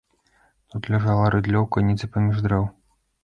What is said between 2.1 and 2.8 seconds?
паміж дрэў.